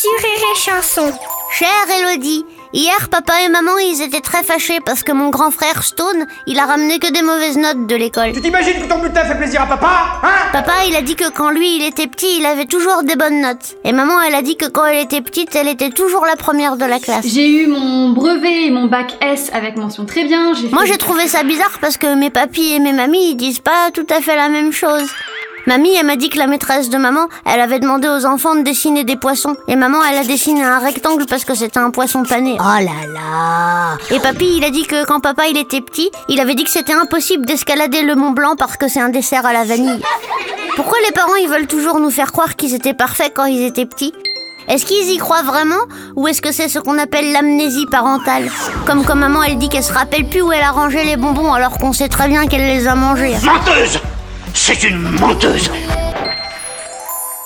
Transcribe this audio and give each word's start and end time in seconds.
sur 0.00 0.10
Rire 0.12 0.46
et 0.54 0.58
Chanson. 0.58 1.12
Chère 1.52 1.68
Elodie, 1.98 2.46
hier 2.72 3.08
papa 3.10 3.34
et 3.44 3.50
maman 3.50 3.76
ils 3.78 4.00
étaient 4.00 4.22
très 4.22 4.42
fâchés 4.42 4.78
parce 4.82 5.02
que 5.02 5.12
mon 5.12 5.28
grand 5.28 5.50
frère 5.50 5.82
Stone, 5.82 6.26
il 6.46 6.58
a 6.58 6.64
ramené 6.64 6.98
que 6.98 7.12
des 7.12 7.20
mauvaises 7.20 7.58
notes 7.58 7.86
de 7.86 7.96
l'école. 7.96 8.32
Tu 8.32 8.40
t'imagines 8.40 8.80
que 8.80 8.88
ton 8.88 8.98
bulletin 9.00 9.24
fait 9.26 9.34
plaisir 9.34 9.60
à 9.60 9.66
papa 9.66 10.20
Hein? 10.22 10.28
Papa 10.52 10.72
il 10.88 10.96
a 10.96 11.02
dit 11.02 11.16
que 11.16 11.28
quand 11.28 11.50
lui 11.50 11.76
il 11.76 11.82
était 11.84 12.06
petit, 12.06 12.38
il 12.38 12.46
avait 12.46 12.64
toujours 12.64 13.02
des 13.02 13.14
bonnes 13.16 13.42
notes. 13.42 13.76
Et 13.84 13.92
maman 13.92 14.22
elle 14.22 14.34
a 14.34 14.40
dit 14.40 14.56
que 14.56 14.66
quand 14.66 14.86
elle 14.86 15.02
était 15.04 15.20
petite, 15.20 15.54
elle 15.54 15.68
était 15.68 15.90
toujours 15.90 16.24
la 16.24 16.36
première 16.36 16.78
de 16.78 16.86
la 16.86 16.98
classe. 16.98 17.26
J'ai 17.26 17.48
eu 17.48 17.66
mon 17.66 18.10
brevet 18.10 18.66
et 18.66 18.70
mon 18.70 18.86
bac 18.86 19.18
S 19.20 19.50
avec 19.52 19.76
mention 19.76 20.06
très 20.06 20.24
bien. 20.24 20.54
J'ai 20.54 20.68
Moi 20.68 20.86
j'ai 20.86 20.96
trouvé 20.96 21.28
ça 21.28 21.42
bizarre 21.42 21.78
parce 21.82 21.98
que 21.98 22.14
mes 22.14 22.30
papis 22.30 22.72
et 22.72 22.78
mes 22.78 22.94
mamies 22.94 23.32
ils 23.32 23.36
disent 23.36 23.60
pas 23.60 23.90
tout 23.92 24.06
à 24.08 24.22
fait 24.22 24.36
la 24.36 24.48
même 24.48 24.72
chose. 24.72 25.10
Mamie, 25.70 25.94
elle 25.94 26.04
m'a 26.04 26.16
dit 26.16 26.30
que 26.30 26.38
la 26.38 26.48
maîtresse 26.48 26.90
de 26.90 26.98
maman, 26.98 27.28
elle 27.44 27.60
avait 27.60 27.78
demandé 27.78 28.08
aux 28.08 28.26
enfants 28.26 28.56
de 28.56 28.62
dessiner 28.62 29.04
des 29.04 29.14
poissons. 29.14 29.54
Et 29.68 29.76
maman, 29.76 29.98
elle 30.02 30.18
a 30.18 30.24
dessiné 30.24 30.64
un 30.64 30.80
rectangle 30.80 31.26
parce 31.26 31.44
que 31.44 31.54
c'était 31.54 31.78
un 31.78 31.92
poisson 31.92 32.24
pané. 32.24 32.56
Oh 32.58 32.62
là 32.64 33.06
là 33.14 33.96
Et 34.10 34.18
papy, 34.18 34.56
il 34.56 34.64
a 34.64 34.70
dit 34.70 34.84
que 34.84 35.04
quand 35.04 35.20
papa 35.20 35.44
il 35.48 35.56
était 35.56 35.80
petit, 35.80 36.10
il 36.28 36.40
avait 36.40 36.56
dit 36.56 36.64
que 36.64 36.70
c'était 36.70 36.92
impossible 36.92 37.46
d'escalader 37.46 38.02
le 38.02 38.16
Mont 38.16 38.32
Blanc 38.32 38.56
parce 38.58 38.76
que 38.76 38.88
c'est 38.88 38.98
un 38.98 39.10
dessert 39.10 39.46
à 39.46 39.52
la 39.52 39.62
vanille. 39.62 40.02
Pourquoi 40.74 40.98
les 41.06 41.12
parents, 41.12 41.36
ils 41.36 41.48
veulent 41.48 41.68
toujours 41.68 42.00
nous 42.00 42.10
faire 42.10 42.32
croire 42.32 42.56
qu'ils 42.56 42.74
étaient 42.74 42.92
parfaits 42.92 43.32
quand 43.32 43.44
ils 43.44 43.64
étaient 43.64 43.86
petits? 43.86 44.12
Est-ce 44.66 44.84
qu'ils 44.84 45.08
y 45.08 45.18
croient 45.18 45.42
vraiment 45.42 45.84
ou 46.16 46.26
est-ce 46.26 46.42
que 46.42 46.50
c'est 46.50 46.68
ce 46.68 46.80
qu'on 46.80 46.98
appelle 46.98 47.30
l'amnésie 47.30 47.86
parentale? 47.88 48.50
Comme 48.86 49.04
quand 49.04 49.14
maman 49.14 49.44
elle 49.44 49.58
dit 49.58 49.68
qu'elle 49.68 49.84
se 49.84 49.92
rappelle 49.92 50.28
plus 50.28 50.42
où 50.42 50.50
elle 50.50 50.64
a 50.64 50.72
rangé 50.72 51.04
les 51.04 51.16
bonbons 51.16 51.52
alors 51.52 51.78
qu'on 51.78 51.92
sait 51.92 52.08
très 52.08 52.26
bien 52.26 52.48
qu'elle 52.48 52.66
les 52.66 52.88
a 52.88 52.96
mangés. 52.96 53.36
Menteuse 53.44 54.00
C'est 54.54 54.84
une 54.84 54.98
menteuse 54.98 55.70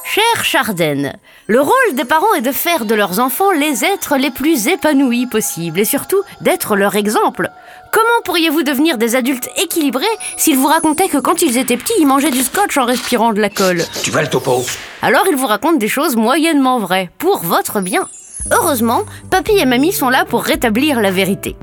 Cher 0.05 0.45
Charden, 0.45 1.13
le 1.49 1.61
rôle 1.61 1.95
des 1.95 2.05
parents 2.05 2.35
est 2.37 2.41
de 2.41 2.53
faire 2.53 2.85
de 2.85 2.95
leurs 2.95 3.19
enfants 3.19 3.51
les 3.51 3.85
êtres 3.85 4.17
les 4.17 4.31
plus 4.31 4.69
épanouis 4.69 5.27
possibles 5.27 5.81
et 5.81 5.85
surtout 5.85 6.23
d'être 6.41 6.77
leur 6.77 6.95
exemple. 6.95 7.51
Comment 7.93 8.23
pourriez-vous 8.25 8.63
devenir 8.63 8.97
des 8.97 9.17
adultes 9.17 9.49
équilibrés 9.57 10.05
s'ils 10.37 10.57
vous 10.57 10.69
racontaient 10.69 11.09
que 11.09 11.19
quand 11.19 11.43
ils 11.43 11.59
étaient 11.59 11.77
petits, 11.77 11.95
ils 11.99 12.07
mangeaient 12.07 12.31
du 12.31 12.43
scotch 12.43 12.77
en 12.77 12.85
respirant 12.85 13.33
de 13.33 13.41
la 13.41 13.51
colle? 13.51 13.83
Tu 14.03 14.11
vas 14.11 14.23
le 14.23 14.29
topo? 14.29 14.65
Alors 15.03 15.27
ils 15.29 15.37
vous 15.37 15.47
racontent 15.47 15.79
des 15.79 15.89
choses 15.89 16.17
moyennement 16.17 16.79
vraies, 16.79 17.11
pour 17.19 17.39
votre 17.39 17.81
bien. 17.81 18.09
Heureusement, 18.53 19.03
papy 19.31 19.53
et 19.59 19.67
mamie 19.67 19.93
sont 19.93 20.11
là 20.11 20.25
pour 20.25 20.45
rétablir 20.45 21.01
la 21.01 21.11
vérité. 21.11 21.57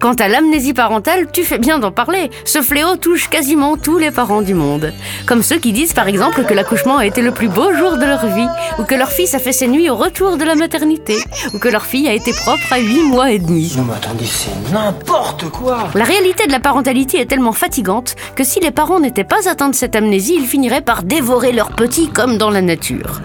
Quant 0.00 0.14
à 0.14 0.28
l'amnésie 0.28 0.72
parentale, 0.72 1.26
tu 1.30 1.44
fais 1.44 1.58
bien 1.58 1.78
d'en 1.78 1.92
parler. 1.92 2.30
Ce 2.46 2.62
fléau 2.62 2.96
touche 2.96 3.28
quasiment 3.28 3.76
tous 3.76 3.98
les 3.98 4.10
parents 4.10 4.40
du 4.40 4.54
monde. 4.54 4.94
Comme 5.26 5.42
ceux 5.42 5.58
qui 5.58 5.72
disent 5.72 5.92
par 5.92 6.08
exemple 6.08 6.44
que 6.44 6.54
l'accouchement 6.54 6.96
a 6.96 7.04
été 7.04 7.20
le 7.20 7.32
plus 7.32 7.48
beau 7.48 7.74
jour 7.74 7.98
de 7.98 8.06
leur 8.06 8.24
vie, 8.24 8.48
ou 8.78 8.84
que 8.84 8.94
leur 8.94 9.10
fils 9.10 9.34
a 9.34 9.38
fait 9.38 9.52
ses 9.52 9.68
nuits 9.68 9.90
au 9.90 9.96
retour 9.96 10.38
de 10.38 10.44
la 10.44 10.54
maternité, 10.54 11.18
ou 11.52 11.58
que 11.58 11.68
leur 11.68 11.84
fille 11.84 12.08
a 12.08 12.14
été 12.14 12.32
propre 12.32 12.72
à 12.72 12.78
8 12.78 13.02
mois 13.02 13.30
et 13.30 13.38
demi. 13.38 13.74
Non 13.76 13.84
mais 13.84 13.94
attendez, 13.94 14.24
c'est 14.24 14.72
n'importe 14.72 15.50
quoi 15.50 15.90
La 15.94 16.04
réalité 16.04 16.46
de 16.46 16.52
la 16.52 16.60
parentalité 16.60 17.20
est 17.20 17.26
tellement 17.26 17.52
fatigante 17.52 18.16
que 18.34 18.42
si 18.42 18.58
les 18.58 18.70
parents 18.70 19.00
n'étaient 19.00 19.22
pas 19.22 19.50
atteints 19.50 19.68
de 19.68 19.74
cette 19.74 19.96
amnésie, 19.96 20.36
ils 20.38 20.46
finiraient 20.46 20.80
par 20.80 21.02
dévorer 21.02 21.52
leurs 21.52 21.72
petits 21.72 22.08
comme 22.08 22.38
dans 22.38 22.50
la 22.50 22.62
nature. 22.62 23.20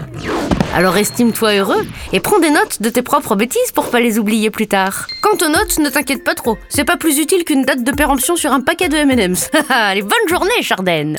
Alors 0.74 0.96
estime-toi 0.96 1.54
heureux 1.56 1.86
et 2.12 2.20
prends 2.20 2.38
des 2.38 2.50
notes 2.50 2.82
de 2.82 2.90
tes 2.90 3.02
propres 3.02 3.34
bêtises 3.34 3.72
pour 3.74 3.90
pas 3.90 4.00
les 4.00 4.18
oublier 4.18 4.50
plus 4.50 4.66
tard. 4.66 5.06
Quant 5.22 5.36
aux 5.46 5.48
notes, 5.48 5.78
ne 5.78 5.88
t'inquiète 5.88 6.24
pas 6.24 6.34
trop, 6.34 6.58
c'est 6.68 6.84
pas 6.84 6.96
plus 6.96 7.18
utile 7.18 7.44
qu'une 7.44 7.64
date 7.64 7.82
de 7.82 7.92
péremption 7.92 8.36
sur 8.36 8.52
un 8.52 8.60
paquet 8.60 8.88
de 8.88 8.96
M&M's. 8.96 9.50
Allez, 9.70 10.02
bonne 10.02 10.28
journée, 10.28 10.62
Charden 10.62 11.16